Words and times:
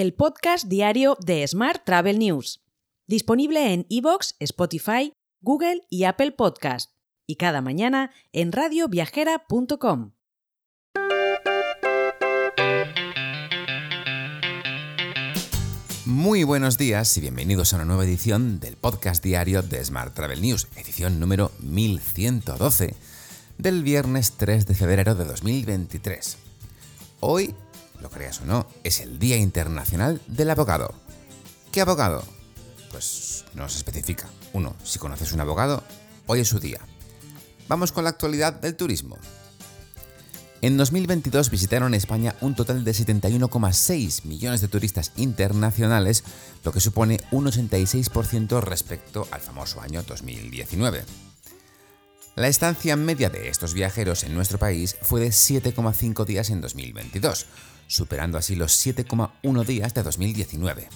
el 0.00 0.14
podcast 0.14 0.66
diario 0.66 1.18
de 1.20 1.46
Smart 1.46 1.84
Travel 1.84 2.18
News, 2.18 2.62
disponible 3.06 3.74
en 3.74 3.84
iVoox, 3.90 4.32
Spotify, 4.38 5.12
Google 5.42 5.82
y 5.90 6.04
Apple 6.04 6.32
Podcast, 6.32 6.92
y 7.26 7.36
cada 7.36 7.60
mañana 7.60 8.10
en 8.32 8.50
radioviajera.com. 8.50 10.12
Muy 16.06 16.44
buenos 16.44 16.78
días 16.78 17.14
y 17.18 17.20
bienvenidos 17.20 17.74
a 17.74 17.76
una 17.76 17.84
nueva 17.84 18.04
edición 18.04 18.58
del 18.58 18.78
podcast 18.78 19.22
diario 19.22 19.60
de 19.60 19.84
Smart 19.84 20.14
Travel 20.14 20.40
News, 20.40 20.66
edición 20.76 21.20
número 21.20 21.52
1112 21.60 22.94
del 23.58 23.82
viernes 23.82 24.32
3 24.38 24.64
de 24.64 24.74
febrero 24.74 25.14
de 25.14 25.26
2023. 25.26 26.38
Hoy, 27.20 27.54
lo 28.00 28.10
creas 28.10 28.40
o 28.40 28.44
no, 28.44 28.66
es 28.84 29.00
el 29.00 29.18
Día 29.18 29.36
Internacional 29.36 30.20
del 30.26 30.50
Abogado. 30.50 30.94
¿Qué 31.72 31.80
abogado? 31.80 32.24
Pues 32.90 33.44
no 33.54 33.68
se 33.68 33.78
especifica. 33.78 34.28
Uno, 34.52 34.74
si 34.82 34.98
conoces 34.98 35.32
un 35.32 35.40
abogado, 35.40 35.84
hoy 36.26 36.40
es 36.40 36.48
su 36.48 36.58
día. 36.58 36.80
Vamos 37.68 37.92
con 37.92 38.04
la 38.04 38.10
actualidad 38.10 38.54
del 38.54 38.74
turismo. 38.74 39.16
En 40.62 40.76
2022 40.76 41.48
visitaron 41.48 41.94
España 41.94 42.34
un 42.42 42.54
total 42.54 42.84
de 42.84 42.90
71,6 42.90 44.24
millones 44.24 44.60
de 44.60 44.68
turistas 44.68 45.12
internacionales, 45.16 46.22
lo 46.64 46.72
que 46.72 46.80
supone 46.80 47.20
un 47.30 47.46
86% 47.46 48.60
respecto 48.60 49.26
al 49.30 49.40
famoso 49.40 49.80
año 49.80 50.02
2019. 50.02 51.04
La 52.36 52.48
estancia 52.48 52.94
media 52.96 53.30
de 53.30 53.48
estos 53.48 53.72
viajeros 53.72 54.22
en 54.24 54.34
nuestro 54.34 54.58
país 54.58 54.96
fue 55.00 55.20
de 55.20 55.28
7,5 55.28 56.24
días 56.26 56.50
en 56.50 56.60
2022, 56.60 57.46
superando 57.90 58.38
así 58.38 58.54
los 58.54 58.86
7,1 58.86 59.64
días 59.66 59.92
de 59.94 60.04
2019. 60.04 60.88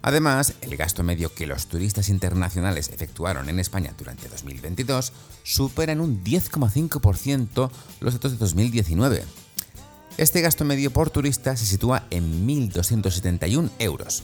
Además, 0.00 0.54
el 0.60 0.76
gasto 0.76 1.02
medio 1.02 1.34
que 1.34 1.46
los 1.46 1.66
turistas 1.66 2.08
internacionales 2.08 2.88
efectuaron 2.88 3.48
en 3.48 3.58
España 3.58 3.92
durante 3.98 4.28
2022 4.28 5.12
supera 5.42 5.92
en 5.92 6.00
un 6.00 6.22
10,5% 6.22 7.70
los 8.00 8.14
datos 8.14 8.32
de 8.32 8.38
2019. 8.38 9.24
Este 10.18 10.40
gasto 10.40 10.64
medio 10.64 10.92
por 10.92 11.10
turista 11.10 11.56
se 11.56 11.66
sitúa 11.66 12.06
en 12.10 12.46
1.271 12.46 13.70
euros. 13.80 14.22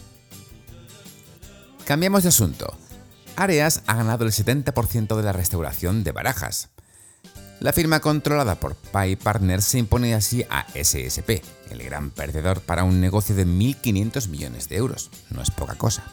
Cambiamos 1.85 2.23
de 2.23 2.29
asunto. 2.29 2.77
Areas 3.35 3.83
ha 3.87 3.97
ganado 3.97 4.25
el 4.25 4.33
70% 4.33 5.17
de 5.17 5.23
la 5.23 5.33
restauración 5.33 6.05
de 6.05 6.13
barajas. 6.13 6.71
La 7.61 7.73
firma 7.73 7.99
controlada 7.99 8.55
por 8.55 8.77
Pi 8.77 9.17
Partners 9.17 9.65
se 9.65 9.79
impone 9.79 10.15
así 10.15 10.45
a 10.49 10.67
SSP, 10.75 11.43
el 11.71 11.83
gran 11.83 12.11
perdedor 12.11 12.61
para 12.61 12.85
un 12.85 13.01
negocio 13.01 13.35
de 13.35 13.47
1.500 13.47 14.29
millones 14.29 14.69
de 14.69 14.77
euros. 14.77 15.11
No 15.31 15.43
es 15.43 15.51
poca 15.51 15.75
cosa. 15.75 16.05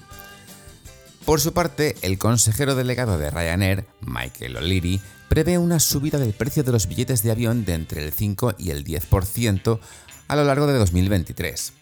Por 1.24 1.40
su 1.42 1.54
parte, 1.54 1.96
el 2.02 2.18
consejero 2.18 2.74
delegado 2.74 3.20
de 3.20 3.30
Ryanair, 3.30 3.86
Michael 4.02 4.58
O'Leary, 4.58 5.02
prevé 5.30 5.60
una 5.60 5.80
subida 5.80 6.18
del 6.18 6.34
precio 6.34 6.64
de 6.64 6.72
los 6.72 6.88
billetes 6.88 7.22
de 7.22 7.32
avión 7.32 7.64
de 7.64 7.74
entre 7.76 8.04
el 8.04 8.12
5 8.12 8.56
y 8.58 8.72
el 8.72 8.84
10% 8.84 9.80
a 10.28 10.36
lo 10.36 10.44
largo 10.46 10.66
de 10.66 10.74
2023. 10.74 11.74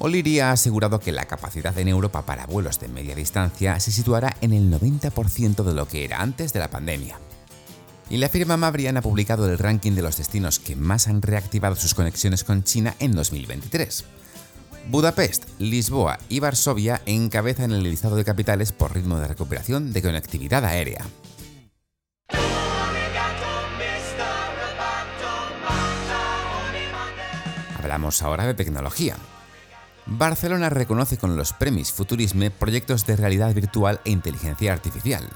O'Leary 0.00 0.40
ha 0.40 0.50
asegurado 0.50 0.98
que 0.98 1.12
la 1.12 1.26
capacidad 1.26 1.76
en 1.78 1.88
Europa 1.88 2.26
para 2.26 2.46
vuelos 2.46 2.80
de 2.80 2.88
media 2.88 3.14
distancia 3.14 3.78
se 3.78 3.92
situará 3.92 4.36
en 4.40 4.52
el 4.52 4.70
90% 4.70 5.62
de 5.62 5.72
lo 5.72 5.86
que 5.86 6.04
era 6.04 6.20
antes 6.20 6.52
de 6.52 6.60
la 6.60 6.70
pandemia. 6.70 7.18
Y 8.08 8.18
la 8.18 8.28
firma 8.28 8.56
Mabrian 8.56 8.96
ha 8.96 9.02
publicado 9.02 9.50
el 9.50 9.58
ranking 9.58 9.92
de 9.92 10.02
los 10.02 10.16
destinos 10.16 10.60
que 10.60 10.76
más 10.76 11.08
han 11.08 11.22
reactivado 11.22 11.74
sus 11.74 11.94
conexiones 11.94 12.44
con 12.44 12.62
China 12.62 12.94
en 13.00 13.12
2023. 13.12 14.04
Budapest, 14.88 15.44
Lisboa 15.58 16.18
y 16.28 16.38
Varsovia 16.38 17.02
encabezan 17.06 17.72
el 17.72 17.82
listado 17.82 18.14
de 18.14 18.24
capitales 18.24 18.70
por 18.70 18.94
ritmo 18.94 19.18
de 19.18 19.26
recuperación 19.26 19.92
de 19.92 20.02
conectividad 20.02 20.64
aérea. 20.64 21.04
Hablamos 27.76 28.22
ahora 28.22 28.46
de 28.46 28.54
tecnología. 28.54 29.16
Barcelona 30.06 30.70
reconoce 30.70 31.18
con 31.18 31.36
los 31.36 31.52
premios 31.52 31.90
Futurisme 31.90 32.52
proyectos 32.52 33.06
de 33.06 33.16
realidad 33.16 33.52
virtual 33.52 34.00
e 34.04 34.10
inteligencia 34.10 34.72
artificial. 34.72 35.28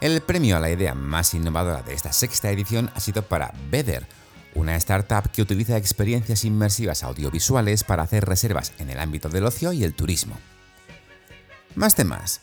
El 0.00 0.22
premio 0.22 0.56
a 0.56 0.60
la 0.60 0.70
idea 0.70 0.94
más 0.94 1.34
innovadora 1.34 1.82
de 1.82 1.92
esta 1.92 2.10
sexta 2.14 2.50
edición 2.50 2.90
ha 2.94 3.00
sido 3.00 3.20
para 3.20 3.52
Better, 3.70 4.06
una 4.54 4.74
startup 4.76 5.30
que 5.30 5.42
utiliza 5.42 5.76
experiencias 5.76 6.46
inmersivas 6.46 7.02
audiovisuales 7.02 7.84
para 7.84 8.04
hacer 8.04 8.24
reservas 8.24 8.72
en 8.78 8.88
el 8.88 8.98
ámbito 8.98 9.28
del 9.28 9.44
ocio 9.44 9.74
y 9.74 9.84
el 9.84 9.92
turismo. 9.92 10.38
Más 11.74 11.94
temas. 11.96 12.40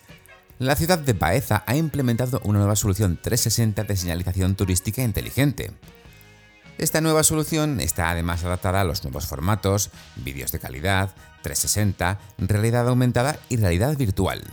La 0.59 0.75
ciudad 0.75 1.00
de 1.00 1.13
Baeza 1.13 1.63
ha 1.66 1.75
implementado 1.75 2.41
una 2.44 2.59
nueva 2.59 2.75
solución 2.75 3.18
360 3.19 3.85
de 3.85 3.95
señalización 3.95 4.56
turística 4.56 5.01
inteligente. 5.01 5.72
Esta 6.78 7.01
nueva 7.01 7.24
solución 7.24 7.79
está 7.79 8.12
además 8.12 8.44
adaptada 8.44 8.81
a 8.81 8.84
los 8.84 9.03
nuevos 9.03 9.25
formatos, 9.25 9.89
vídeos 10.16 10.51
de 10.51 10.59
calidad, 10.59 11.09
360, 11.41 12.19
realidad 12.38 12.88
aumentada 12.88 13.39
y 13.50 13.57
realidad 13.57 13.97
virtual 13.97 14.44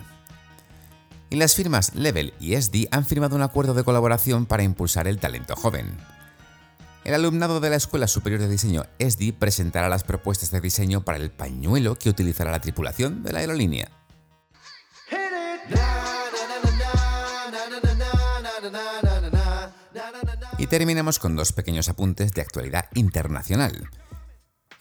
y 1.34 1.36
las 1.36 1.56
firmas 1.56 1.96
Level 1.96 2.32
y 2.38 2.54
SD 2.54 2.86
han 2.92 3.04
firmado 3.04 3.34
un 3.34 3.42
acuerdo 3.42 3.74
de 3.74 3.82
colaboración 3.82 4.46
para 4.46 4.62
impulsar 4.62 5.08
el 5.08 5.18
talento 5.18 5.56
joven. 5.56 5.96
El 7.02 7.12
alumnado 7.12 7.58
de 7.58 7.70
la 7.70 7.76
Escuela 7.76 8.06
Superior 8.06 8.40
de 8.40 8.48
Diseño 8.48 8.84
SD 9.00 9.32
presentará 9.32 9.88
las 9.88 10.04
propuestas 10.04 10.52
de 10.52 10.60
diseño 10.60 11.04
para 11.04 11.18
el 11.18 11.32
pañuelo 11.32 11.96
que 11.96 12.08
utilizará 12.08 12.52
la 12.52 12.60
tripulación 12.60 13.24
de 13.24 13.32
la 13.32 13.40
aerolínea. 13.40 13.90
Y 20.58 20.68
terminamos 20.68 21.18
con 21.18 21.34
dos 21.34 21.52
pequeños 21.52 21.88
apuntes 21.88 22.32
de 22.32 22.42
actualidad 22.42 22.84
internacional. 22.94 23.90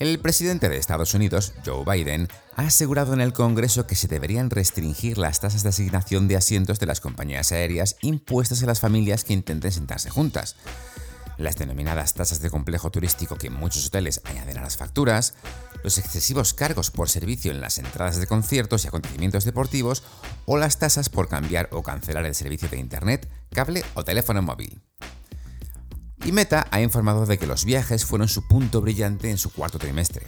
El 0.03 0.19
presidente 0.19 0.67
de 0.67 0.75
Estados 0.75 1.13
Unidos, 1.13 1.53
Joe 1.65 1.85
Biden, 1.85 2.27
ha 2.57 2.63
asegurado 2.63 3.13
en 3.13 3.21
el 3.21 3.31
Congreso 3.31 3.87
que 3.87 3.95
se 3.95 4.09
deberían 4.09 4.49
restringir 4.49 5.17
las 5.17 5.39
tasas 5.39 5.63
de 5.63 5.69
asignación 5.69 6.27
de 6.27 6.35
asientos 6.35 6.77
de 6.77 6.87
las 6.87 6.99
compañías 6.99 7.53
aéreas 7.53 7.95
impuestas 8.01 8.61
a 8.61 8.65
las 8.65 8.81
familias 8.81 9.23
que 9.23 9.31
intenten 9.31 9.71
sentarse 9.71 10.09
juntas. 10.09 10.57
Las 11.37 11.55
denominadas 11.55 12.15
tasas 12.15 12.41
de 12.41 12.49
complejo 12.49 12.91
turístico 12.91 13.37
que 13.37 13.49
muchos 13.49 13.87
hoteles 13.87 14.19
añaden 14.25 14.57
a 14.57 14.61
las 14.61 14.75
facturas, 14.75 15.35
los 15.85 15.97
excesivos 15.97 16.53
cargos 16.53 16.91
por 16.91 17.07
servicio 17.07 17.51
en 17.51 17.61
las 17.61 17.77
entradas 17.77 18.19
de 18.19 18.27
conciertos 18.27 18.83
y 18.83 18.89
acontecimientos 18.89 19.45
deportivos 19.45 20.03
o 20.45 20.57
las 20.57 20.79
tasas 20.79 21.07
por 21.07 21.29
cambiar 21.29 21.69
o 21.71 21.81
cancelar 21.81 22.25
el 22.25 22.35
servicio 22.35 22.67
de 22.67 22.77
Internet, 22.77 23.29
cable 23.53 23.85
o 23.93 24.03
teléfono 24.03 24.41
móvil. 24.41 24.81
Y 26.25 26.31
Meta 26.31 26.67
ha 26.71 26.81
informado 26.81 27.25
de 27.25 27.37
que 27.37 27.47
los 27.47 27.65
viajes 27.65 28.05
fueron 28.05 28.29
su 28.29 28.47
punto 28.47 28.79
brillante 28.79 29.29
en 29.29 29.37
su 29.37 29.51
cuarto 29.51 29.77
trimestre. 29.77 30.27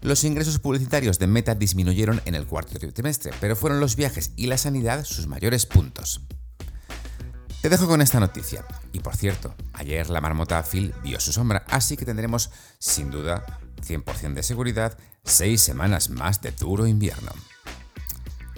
Los 0.00 0.24
ingresos 0.24 0.58
publicitarios 0.58 1.18
de 1.18 1.26
Meta 1.26 1.54
disminuyeron 1.54 2.22
en 2.24 2.34
el 2.34 2.46
cuarto 2.46 2.78
trimestre, 2.78 3.32
pero 3.40 3.56
fueron 3.56 3.80
los 3.80 3.96
viajes 3.96 4.30
y 4.36 4.46
la 4.46 4.56
sanidad 4.56 5.04
sus 5.04 5.26
mayores 5.26 5.66
puntos. 5.66 6.22
Te 7.60 7.68
dejo 7.68 7.86
con 7.86 8.00
esta 8.00 8.20
noticia. 8.20 8.64
Y 8.92 9.00
por 9.00 9.16
cierto, 9.16 9.54
ayer 9.74 10.08
la 10.08 10.20
marmota 10.20 10.62
Phil 10.62 10.94
vio 11.02 11.20
su 11.20 11.32
sombra, 11.32 11.64
así 11.68 11.96
que 11.96 12.04
tendremos, 12.04 12.50
sin 12.78 13.10
duda, 13.10 13.44
100% 13.86 14.34
de 14.34 14.42
seguridad, 14.42 14.96
6 15.24 15.60
semanas 15.60 16.08
más 16.08 16.40
de 16.40 16.52
duro 16.52 16.86
invierno. 16.86 17.32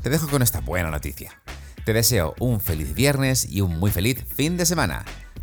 Te 0.03 0.11
dejo 0.11 0.29
con 0.29 0.43
esta 0.43 0.61
buena 0.61 0.91
noticia. 0.91 1.33
Te 1.85 1.95
deseo 1.95 2.35
un 2.39 2.61
feliz 2.61 2.95
viernes 2.95 3.47
y 3.51 3.63
un 3.63 3.79
muy 3.79 3.91
feliz 3.91 4.25
fin 4.37 4.57
de 4.57 4.67
semana. 4.67 5.05